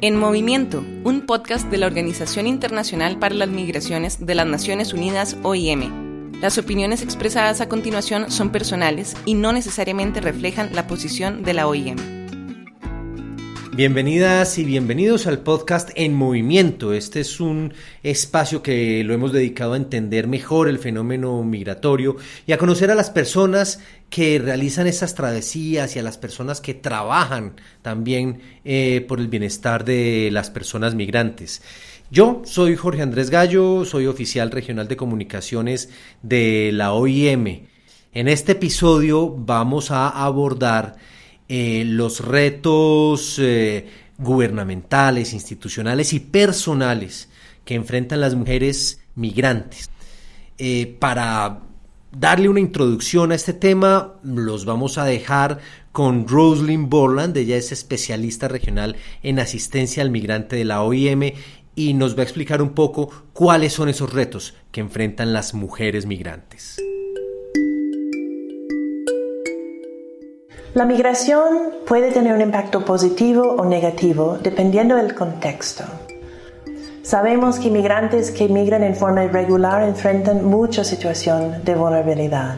[0.00, 5.36] En Movimiento, un podcast de la Organización Internacional para las Migraciones de las Naciones Unidas,
[5.42, 6.32] OIM.
[6.40, 11.68] Las opiniones expresadas a continuación son personales y no necesariamente reflejan la posición de la
[11.68, 12.21] OIM.
[13.74, 16.92] Bienvenidas y bienvenidos al podcast En Movimiento.
[16.92, 17.72] Este es un
[18.02, 22.16] espacio que lo hemos dedicado a entender mejor el fenómeno migratorio
[22.46, 23.80] y a conocer a las personas
[24.10, 29.86] que realizan esas travesías y a las personas que trabajan también eh, por el bienestar
[29.86, 31.62] de las personas migrantes.
[32.10, 35.88] Yo soy Jorge Andrés Gallo, soy oficial regional de comunicaciones
[36.20, 37.68] de la OIM.
[38.12, 40.96] En este episodio vamos a abordar
[41.54, 47.28] eh, los retos eh, gubernamentales, institucionales y personales
[47.66, 49.90] que enfrentan las mujeres migrantes.
[50.98, 51.60] para
[52.16, 55.58] darle una introducción a este tema, los vamos a dejar
[55.92, 61.34] con Roslyn Borland, ella es especialista regional en asistencia al migrante de la OIM
[61.74, 66.06] y nos va a explicar un poco cuáles son esos retos que enfrentan las mujeres
[66.06, 66.80] migrantes.
[70.74, 75.84] La migración puede tener un impacto positivo o negativo dependiendo del contexto.
[77.02, 82.56] Sabemos que inmigrantes que migran en forma irregular enfrentan mucha situación de vulnerabilidad.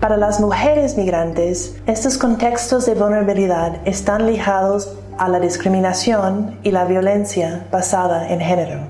[0.00, 6.84] Para las mujeres migrantes, estos contextos de vulnerabilidad están ligados a la discriminación y la
[6.84, 8.80] violencia basada en género.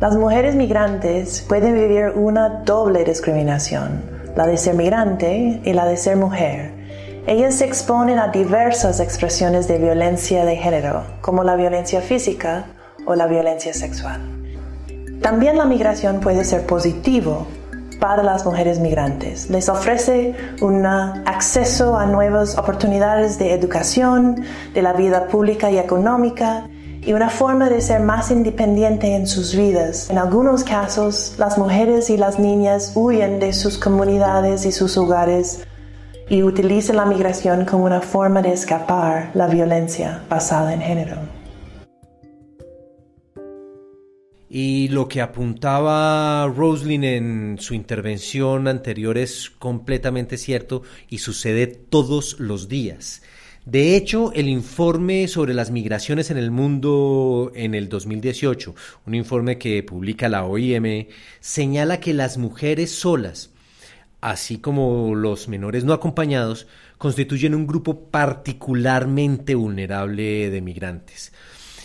[0.00, 4.02] Las mujeres migrantes pueden vivir una doble discriminación,
[4.36, 6.79] la de ser migrante y la de ser mujer.
[7.26, 12.64] Ellas se exponen a diversas expresiones de violencia de género, como la violencia física,
[13.06, 14.20] o la violencia sexual.
[15.20, 17.46] También la migración puede ser positivo
[17.98, 19.50] para las mujeres migrantes.
[19.50, 26.68] Les ofrece un acceso a nuevas oportunidades de educación, de la vida pública y económica
[27.02, 30.08] y una forma de ser más independiente en sus vidas.
[30.10, 35.66] En algunos casos, las mujeres y las niñas huyen de sus comunidades y sus hogares
[36.30, 41.16] y utilizan la migración como una forma de escapar la violencia basada en género.
[44.48, 52.38] Y lo que apuntaba Roslyn en su intervención anterior es completamente cierto y sucede todos
[52.38, 53.22] los días.
[53.64, 58.74] De hecho, el informe sobre las migraciones en el mundo en el 2018,
[59.06, 61.08] un informe que publica la OIM,
[61.40, 63.50] señala que las mujeres solas,
[64.20, 66.66] así como los menores no acompañados,
[66.98, 71.32] constituyen un grupo particularmente vulnerable de migrantes.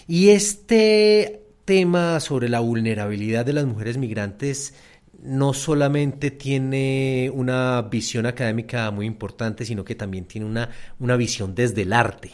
[0.07, 4.75] Y este tema sobre la vulnerabilidad de las mujeres migrantes
[5.23, 10.69] no solamente tiene una visión académica muy importante, sino que también tiene una,
[10.99, 12.31] una visión desde el arte.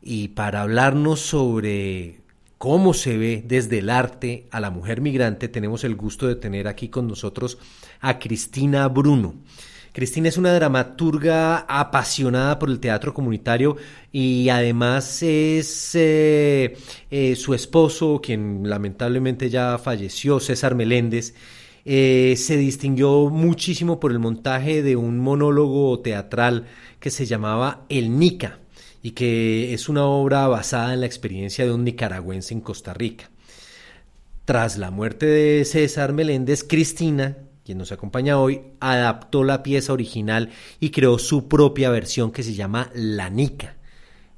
[0.00, 2.20] Y para hablarnos sobre
[2.58, 6.68] cómo se ve desde el arte a la mujer migrante, tenemos el gusto de tener
[6.68, 7.58] aquí con nosotros
[8.00, 9.34] a Cristina Bruno.
[9.92, 13.76] Cristina es una dramaturga apasionada por el teatro comunitario
[14.12, 16.76] y además es eh,
[17.10, 21.34] eh, su esposo, quien lamentablemente ya falleció, César Meléndez.
[21.86, 26.66] Eh, se distinguió muchísimo por el montaje de un monólogo teatral
[27.00, 28.58] que se llamaba El Nica
[29.06, 33.30] y que es una obra basada en la experiencia de un nicaragüense en Costa Rica.
[34.44, 40.50] Tras la muerte de César Meléndez, Cristina, quien nos acompaña hoy, adaptó la pieza original
[40.80, 43.76] y creó su propia versión que se llama La Nica,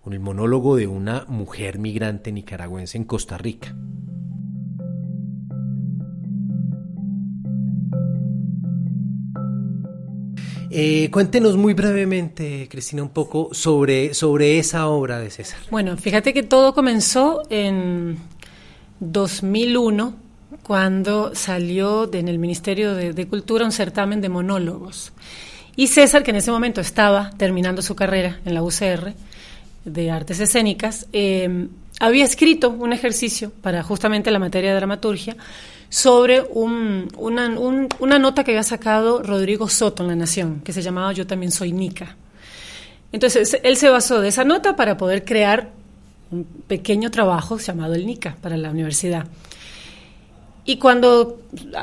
[0.04, 3.74] el monólogo de una mujer migrante nicaragüense en Costa Rica.
[10.70, 15.58] Eh, cuéntenos muy brevemente, Cristina, un poco sobre, sobre esa obra de César.
[15.70, 18.18] Bueno, fíjate que todo comenzó en
[19.00, 20.14] 2001
[20.62, 25.12] cuando salió en el Ministerio de, Cultura un certamen de monólogos.
[25.76, 29.14] Y César, que en ese momento estaba terminando su carrera en la UCR
[29.84, 31.68] de Artes Escénicas, eh,
[32.00, 35.36] había escrito un ejercicio para justamente la materia de dramaturgia
[35.88, 37.48] sobre una,
[38.18, 41.72] nota que había sacado Rodrigo Soto en La Nación, que se llamaba Yo también soy
[41.72, 42.16] Nica.
[43.10, 45.70] Entonces, él se basó de esa nota para poder crear
[46.30, 49.26] un pequeño trabajo llamado el Nica para la universidad.
[50.66, 51.40] Y cuando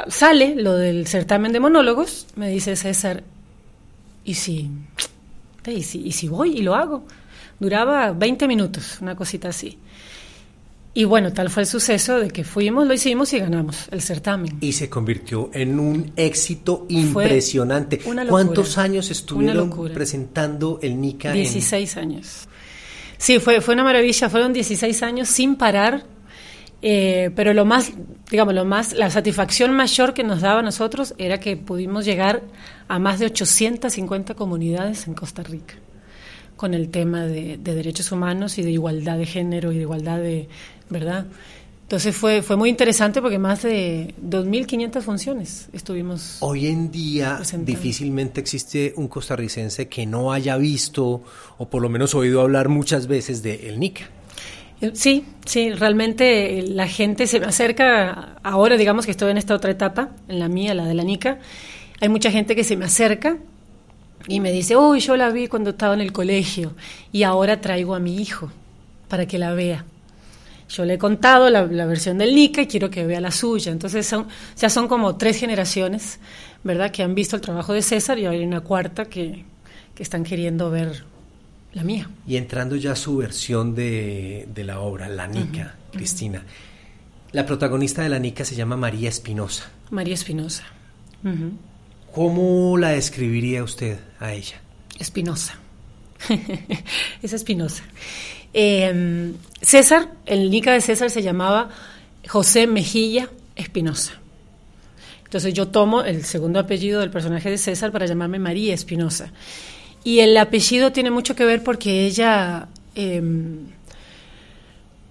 [0.08, 3.24] sale lo del certamen de monólogos, me dice César,
[4.24, 4.70] ¿y si,
[5.72, 7.04] y si, voy y lo hago?
[7.60, 9.78] Duraba 20 minutos, una cosita así.
[10.94, 14.58] Y bueno, tal fue el suceso de que fuimos, lo hicimos y ganamos el certamen.
[14.62, 18.00] Y se convirtió en un éxito impresionante.
[18.00, 21.34] ¿Cuántos años estuvieron presentando el NICA?
[21.34, 22.48] 16 años.
[23.18, 26.06] Sí, fue, fue una maravilla, fueron 16 años sin parar,
[26.88, 27.94] eh, pero lo más,
[28.30, 32.44] digamos, lo más, la satisfacción mayor que nos daba a nosotros era que pudimos llegar
[32.88, 35.74] a más de 850 comunidades en Costa Rica
[36.56, 40.20] con el tema de, de derechos humanos y de igualdad de género y de igualdad
[40.20, 40.48] de,
[40.92, 41.26] ¿verdad?
[41.82, 46.38] Entonces fue, fue muy interesante porque más de 2.500 funciones estuvimos.
[46.42, 51.24] Hoy en día difícilmente existe un costarricense que no haya visto
[51.58, 54.08] o por lo menos oído hablar muchas veces de el NICA.
[54.82, 59.56] Eh, sí, sí, realmente la gente se me acerca, ahora digamos que estoy en esta
[59.56, 61.40] otra etapa, en la mía, la de la NICA,
[62.02, 63.38] hay mucha gente que se me acerca
[64.28, 66.74] y me dice, uy, yo la vi cuando estaba en el colegio
[67.12, 68.52] y ahora traigo a mi hijo
[69.08, 69.86] para que la vea.
[70.68, 73.72] Yo le he contado la, versión del Nika y quiero que vea la suya.
[73.72, 74.14] Entonces,
[74.58, 76.20] ya son como tres generaciones,
[76.64, 79.46] ¿verdad?, que han visto el trabajo de César y hay una cuarta que,
[79.94, 81.04] que están queriendo ver
[81.76, 82.10] la mía.
[82.26, 86.44] Y entrando ya a su versión de, de la obra, La Nica, Cristina.
[87.34, 89.70] La protagonista de La Nica se llama María Espinosa.
[89.92, 90.64] María Espinosa.
[92.14, 94.62] ¿Cómo la describiría usted a ella?
[94.98, 95.60] Espinosa.
[97.22, 97.84] es Espinosa.
[98.54, 101.70] Eh, César, el Nica de César se llamaba
[102.26, 104.14] José Mejilla Espinosa.
[105.26, 109.34] Entonces yo tomo el segundo apellido del personaje de César para llamarme María Espinosa.
[110.06, 113.66] Y el apellido tiene mucho que ver porque ella em,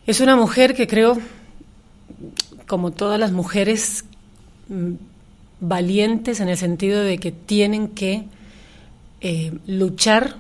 [0.06, 1.19] es una mujer que creo,
[2.69, 4.05] como todas las mujeres,
[4.69, 4.93] mm,
[5.58, 8.26] valientes en el sentido de que tienen que
[9.20, 10.37] eh, luchar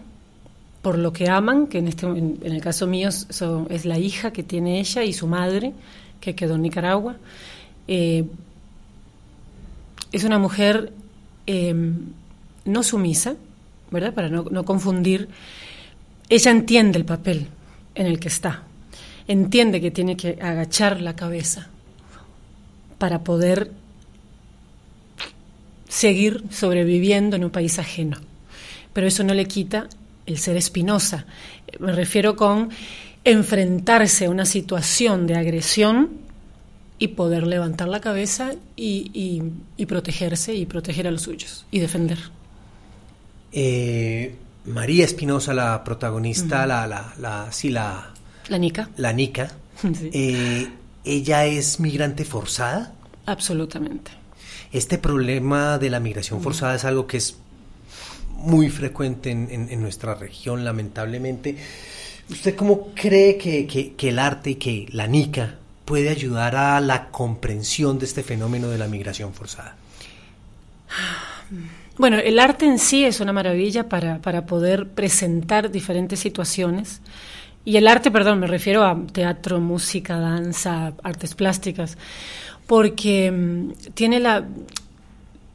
[0.82, 4.44] por lo que aman, que en, este, en, el caso mío es la hija que
[4.44, 5.72] tiene ella y su madre,
[6.20, 7.16] que quedó en Nicaragua.
[7.88, 8.24] Eh,
[10.12, 10.92] es una mujer
[11.46, 12.12] em,
[12.64, 13.34] no sumisa,
[13.94, 14.12] ¿verdad?
[14.12, 15.28] Para no, no, confundir.
[16.28, 17.48] Ella entiende el papel
[17.94, 18.64] en el que está,
[19.26, 21.68] entiende que tiene que agachar la cabeza
[22.98, 23.70] para poder
[25.88, 28.18] seguir sobreviviendo en un país ajeno.
[28.92, 29.88] Pero eso no le quita
[30.26, 31.26] el ser espinosa.
[31.78, 32.70] Me refiero con
[33.24, 36.10] enfrentarse a una situación de agresión
[36.98, 39.42] y poder levantar la cabeza y,
[39.86, 42.18] protegerse y proteger a los suyos y defender.
[43.56, 44.34] Eh,
[44.66, 48.12] María Espinosa, la protagonista, la, la, la, sí, la...
[48.48, 48.90] La Nica.
[48.96, 49.50] La Nica.
[50.12, 50.68] Eh,
[51.04, 52.94] ¿Ella es migrante forzada?
[53.26, 54.10] Absolutamente.
[54.72, 57.36] Este problema de la migración forzada es algo que es
[58.36, 61.56] muy frecuente en, nuestra región, lamentablemente.
[62.30, 67.98] ¿Usted cómo cree que, el arte y que la NICA puede ayudar a la comprensión
[67.98, 69.76] de este fenómeno de la migración forzada?
[71.96, 77.00] Bueno, el arte en sí es una maravilla para, para poder presentar diferentes situaciones.
[77.64, 81.96] Y el arte, perdón, me refiero a teatro, música, danza, artes plásticas,
[82.66, 84.44] porque mm, tiene la,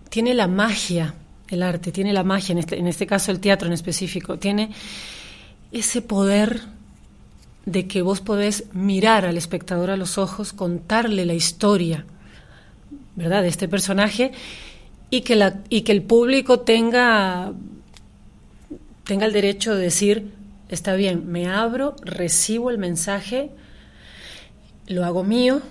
[0.09, 1.13] tiene la magia
[1.49, 4.71] el arte, tiene la magia, en este, en este caso el teatro en específico, tiene
[5.71, 6.61] ese poder
[7.65, 12.05] de que vos podés mirar al espectador a los ojos, contarle la historia,
[13.15, 14.31] ¿verdad?, de este personaje
[15.09, 17.53] y que, la, y que el público tenga,
[19.05, 20.31] tenga el derecho de decir,
[20.69, 23.49] está bien, me abro, recibo el mensaje,
[24.87, 25.61] lo hago mío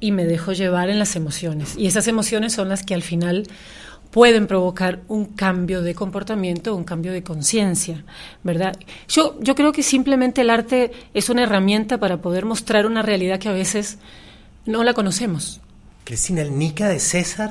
[0.00, 1.74] y me dejo llevar en las emociones.
[1.76, 3.44] Y esas emociones son las que al final
[4.10, 8.04] pueden provocar un cambio de comportamiento, un cambio de conciencia,
[8.42, 8.76] ¿verdad?
[9.08, 13.38] Yo, yo creo que simplemente el arte es una herramienta para poder mostrar una realidad
[13.38, 13.98] que a veces
[14.64, 15.60] no la conocemos.
[16.04, 17.50] Cristina, el Nica de César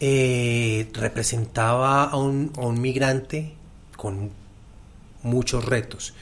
[0.00, 3.54] eh, representaba a un, migrante
[3.96, 4.30] con
[5.22, 6.14] muchos retos.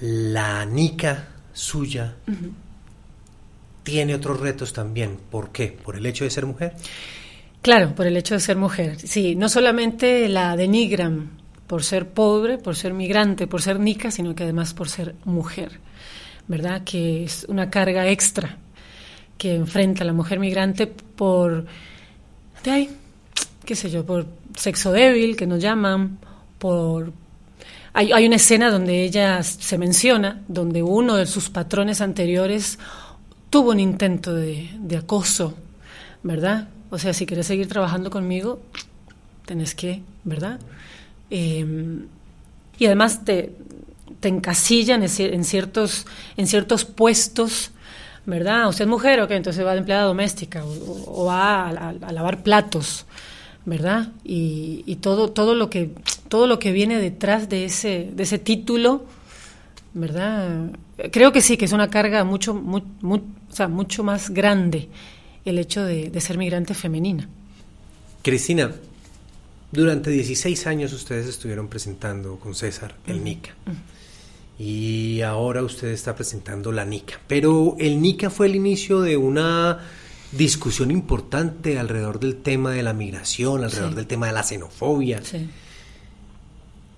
[0.00, 2.14] La Nica suya
[3.82, 5.18] tiene otros retos también.
[5.30, 5.68] ¿Por qué?
[5.68, 6.74] ¿Por el hecho de ser mujer?
[7.62, 8.98] Claro, por el hecho de ser mujer.
[8.98, 11.30] Sí, no solamente la denigran
[11.66, 15.78] por ser pobre, por ser migrante, por ser nica, sino que además por ser mujer,
[16.48, 16.82] ¿verdad?
[16.84, 18.58] Que es una carga extra
[19.38, 21.66] que enfrenta la mujer migrante por,
[22.62, 22.96] de ahí,
[23.64, 24.26] qué sé yo, por
[24.56, 26.18] sexo débil, que nos llaman,
[26.58, 27.12] por...
[27.94, 32.78] Hay, hay una escena donde ella se menciona, donde uno de sus patrones anteriores
[33.50, 35.54] tuvo un intento de, de acoso,
[36.22, 36.68] ¿verdad?
[36.90, 38.60] O sea, si quieres seguir trabajando conmigo,
[39.44, 40.58] tenés que, ¿verdad?
[41.30, 42.06] Em,
[42.78, 43.54] y además te,
[44.20, 47.70] te encasillan en ciertos, en ciertos puestos,
[48.26, 48.68] ¿verdad?
[48.68, 53.06] Usted es mujer, ok, entonces va de empleada doméstica o, va a, lavar platos,
[53.64, 54.12] ¿verdad?
[54.24, 55.90] Y, todo, todo, lo que,
[56.28, 59.06] todo lo que viene detrás de ese, de ese título
[59.94, 60.70] ¿verdad?
[61.10, 64.88] Creo que sí, que es una carga mucho, mucho más grande
[65.44, 67.28] el hecho de, ser migrante femenina.
[68.22, 68.72] Cristina,
[69.70, 73.50] durante 16 años ustedes estuvieron presentando con César el NICA.
[74.58, 77.20] Y ahora usted está presentando la NICA.
[77.26, 79.80] Pero el NICA fue el inicio de una
[80.32, 85.20] discusión importante alrededor del tema de la migración, alrededor del tema de la xenofobia.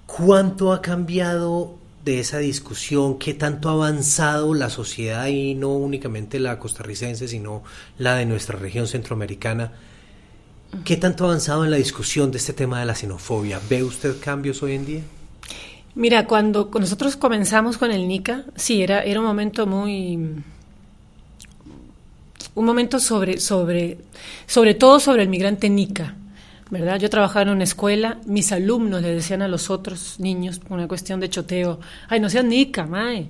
[0.06, 3.18] ¿Cuánto ha cambiado de esa discusión?
[3.18, 7.64] ¿Qué tanto ha avanzado la sociedad y no únicamente la costarricense, sino
[7.98, 9.72] la de nuestra región centroamericana?
[10.84, 13.60] ¿Qué tanto ha avanzado en la discusión de este tema de la xenofobia?
[13.68, 15.02] ¿Ve usted cambios hoy en día?
[15.96, 20.42] Mira, cuando nosotros comenzamos con el NICA, sí, era, era un momento muy...
[22.56, 23.98] Un momento sobre, sobre,
[24.46, 26.14] sobre todo sobre el migrante NICA,
[26.70, 26.98] ¿verdad?
[26.98, 31.20] Yo trabajaba en una escuela, mis alumnos le decían a los otros niños, una cuestión
[31.20, 33.26] de choteo, ay, no seas nica, mae,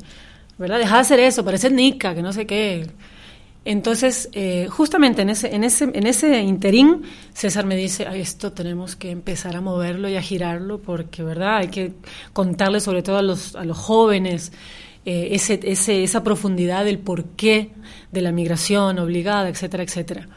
[0.59, 0.79] ¿verdad?
[0.79, 2.87] Deja de hacer eso, parece nica, que no sé qué.
[3.65, 7.03] Entonces, eh, justamente en ese, en, ese, en ese interín,
[7.33, 11.59] César me dice, ay, esto tenemos que empezar a moverlo y a girarlo, porque, ¿verdad?
[11.59, 11.93] Hay que
[12.33, 14.53] contarle sobre todo a los, a los jóvenes
[15.07, 17.71] eh, ese, ese, esa profundidad del porqué
[18.13, 20.29] de la migración obligada, etcétera, etcétera.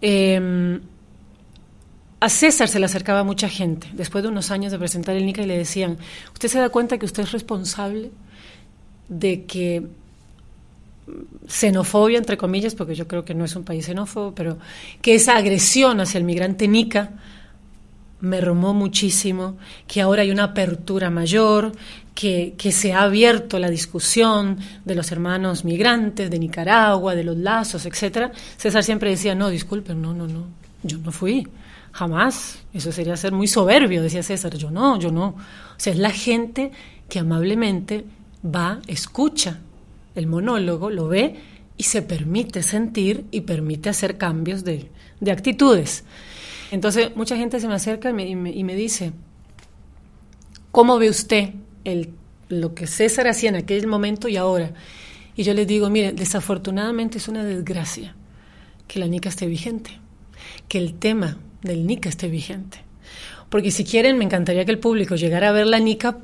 [0.00, 0.80] Eh,
[2.20, 5.42] a César se le acercaba mucha gente después de unos años de presentar el NICA
[5.42, 5.98] y le decían,
[6.32, 8.10] ¿usted se da cuenta que usted es responsable
[9.08, 9.86] de que
[11.46, 14.58] xenofobia, entre comillas, porque yo creo que no es un país xenófobo, pero
[15.00, 17.12] que esa agresión hacia el migrante Nica
[18.20, 21.72] me romó muchísimo, que ahora hay una apertura mayor,
[22.14, 27.36] que, que, se ha abierto la discusión de los hermanos migrantes de Nicaragua, de los
[27.36, 28.32] lazos, etcétera.
[28.56, 30.46] César siempre decía, no, disculpen, no, no, no,
[30.82, 31.46] yo no fui.
[31.92, 32.58] Jamás.
[32.72, 34.56] Eso sería ser muy soberbio, decía César.
[34.56, 35.28] Yo no, yo no.
[35.28, 35.36] O
[35.76, 36.72] sea, es la gente
[37.08, 38.04] que amablemente
[38.44, 39.60] va, escucha
[40.18, 41.36] el monólogo, lo ve
[41.76, 44.90] y se permite sentir y permite hacer cambios de,
[45.30, 46.04] actitudes.
[46.70, 49.12] Entonces, mucha gente se me acerca y me, dice,
[50.70, 51.50] ¿cómo ve usted
[51.84, 52.10] el,
[52.48, 54.72] lo que César hacía en aquel momento y ahora?
[55.36, 58.16] Y yo les digo, mire, desafortunadamente es una desgracia
[58.88, 59.92] que la NICA esté vigente,
[60.66, 62.78] que el tema del NICA esté vigente.
[63.48, 66.18] Porque si quieren, me encantaría que el público llegara a ver la NICA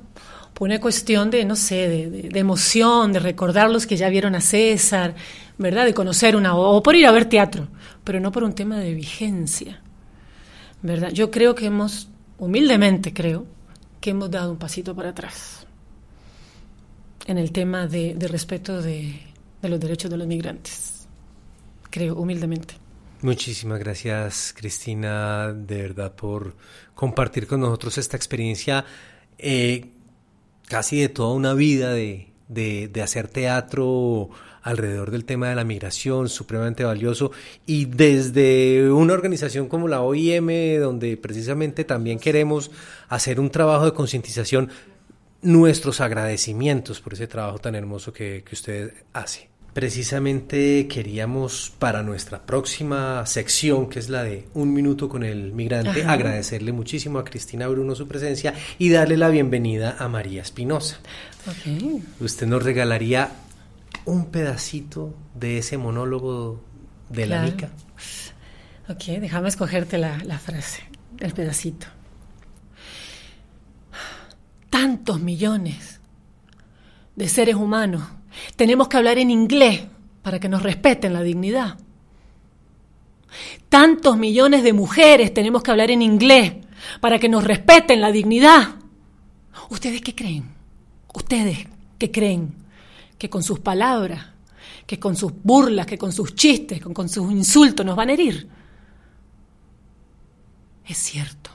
[0.55, 4.41] por una cuestión de, no sé, de, emoción, de recordar los que ya vieron a
[4.41, 5.15] César,
[5.59, 5.85] ¿verdad?
[5.85, 7.69] De conocer una, o por ir a ver teatro,
[8.05, 9.83] pero no por un tema de vigencia,
[10.81, 11.11] ¿verdad?
[11.11, 12.09] Yo creo que hemos,
[12.39, 13.47] humildemente creo,
[14.01, 15.67] que hemos dado un pasito para atrás
[17.27, 19.21] en el tema de, respeto de,
[19.61, 21.09] de los derechos de los migrantes.
[21.91, 22.75] Creo, humildemente.
[23.23, 26.55] Muchísimas gracias, Cristina, de verdad, por
[26.95, 28.85] compartir con nosotros esta experiencia
[29.39, 29.91] eh,
[30.69, 34.31] casi de toda una vida de, de, hacer teatro
[34.63, 37.33] alrededor del tema de la migración, supremamente valioso,
[37.67, 42.71] y desde una organización como la OIM, donde precisamente también queremos
[43.09, 44.71] hacer un trabajo de concientización,
[45.43, 49.54] nuestros agradecimientos por ese trabajo tan hermoso que, que usted hace.
[49.75, 56.05] Precisamente queríamos para nuestra próxima sección, que es la de Un Minuto con el Migrante,
[56.05, 61.01] agradecerle muchísimo a Cristina Bruno su presencia y darle la bienvenida a María Espinosa.
[62.21, 63.33] Usted nos regalaría
[64.05, 66.63] un pedacito de ese monólogo
[67.09, 67.71] de la Mica.
[68.89, 70.85] Ok, déjame escogerte la, la frase,
[71.19, 71.89] el pedacito.
[74.71, 75.99] Tantos millones
[77.17, 78.05] de seres humanos
[78.57, 79.83] tenemos que hablar en inglés
[80.23, 81.79] para que nos respeten la dignidad.
[83.69, 86.55] Tantos millones de mujeres tenemos que hablar en inglés
[87.01, 88.77] para que nos respeten la dignidad.
[89.71, 90.55] ¿Ustedes qué creen?
[91.13, 91.67] ¿Ustedes
[91.99, 92.55] qué creen?
[93.19, 94.27] Que con sus palabras,
[94.87, 98.49] que con sus burlas, que con sus chistes, con, sus insultos nos van a herir.
[100.87, 101.51] Es cierto.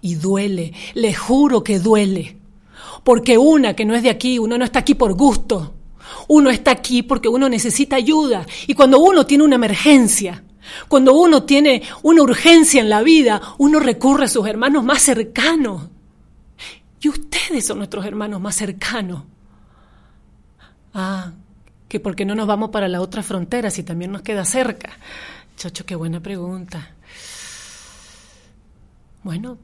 [0.00, 2.41] Y duele, le juro que duele
[3.04, 5.74] porque una que no es de aquí, uno no está aquí por gusto.
[6.28, 8.46] Uno está aquí porque uno necesita ayuda.
[8.66, 10.44] Y cuando uno tiene una emergencia,
[10.88, 15.88] cuando uno tiene una urgencia en la vida, uno recurre a sus hermanos más cercanos.
[17.00, 19.24] Y ustedes son nuestros hermanos más cercanos.
[20.94, 21.32] Ah,
[21.88, 24.90] que porque no nos vamos para la otra frontera si también nos queda cerca.
[25.56, 26.94] Chocho, qué buena pregunta.
[29.22, 29.58] Bueno,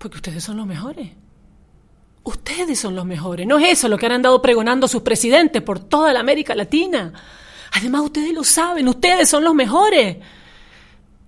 [0.00, 1.10] porque ustedes son los mejores.
[2.24, 3.46] Ustedes son los mejores.
[3.46, 7.12] No es eso lo que han andado pregonando sus presidentes por toda la América Latina.
[7.72, 10.16] Además, ustedes lo saben, ustedes son los mejores.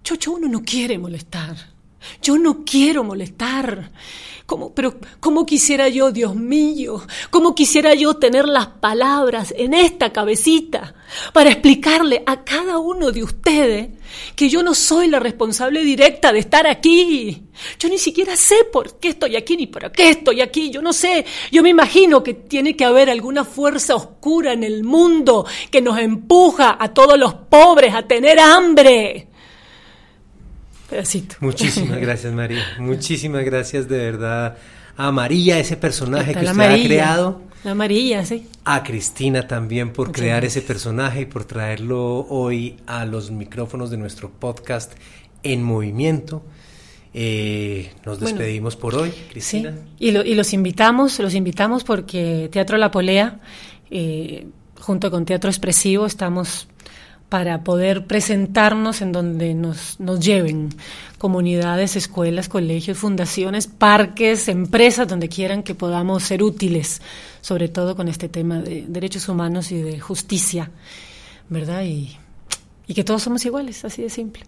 [0.03, 1.55] Chocho, uno no quiere molestar.
[2.23, 3.91] Yo no quiero molestar.
[4.75, 7.03] Pero, ¿cómo quisiera yo, Dios mío?
[7.31, 10.95] ¿Cómo quisiera yo tener las palabras en esta cabecita
[11.33, 13.89] para explicarle a cada uno de ustedes
[14.37, 17.45] que yo no soy la responsable directa de estar aquí?
[17.79, 20.71] Yo ni siquiera sé por qué estoy aquí ni para qué estoy aquí.
[20.71, 21.25] Yo no sé.
[21.51, 25.99] Yo me imagino que tiene que haber alguna fuerza oscura en el mundo que nos
[25.99, 29.32] empuja a todos los pobres a tener hambre.
[31.41, 32.65] Muchísimas gracias, María.
[32.79, 34.57] Muchísimas gracias de verdad
[34.97, 37.43] a María, ese personaje que usted ha creado.
[37.65, 38.49] La María, sí.
[38.65, 43.97] A Cristina también por crear ese personaje y por traerlo hoy a los micrófonos de
[43.97, 44.93] nuestro podcast
[45.45, 46.43] en movimiento.
[47.15, 49.77] Eh, nos despedimos por hoy, Cristina.
[49.99, 53.41] Y, y, los invitamos, los invitamos porque Teatro La Polea,
[53.91, 54.47] eh,
[54.81, 56.69] junto con Teatro Expresivo, estamos
[57.33, 60.69] para poder presentarnos en donde nos, nos lleven
[61.17, 67.01] comunidades, escuelas, colegios, fundaciones, parques, empresas, donde quieran que podamos ser útiles,
[67.41, 70.73] sobre todo con este tema de derechos humanos y de justicia,
[71.49, 71.85] ¿verdad?
[71.85, 72.19] Y,
[72.87, 74.45] y que todos somos iguales, así de simple.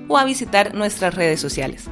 [0.09, 1.91] o a visitar nuestras redes sociales.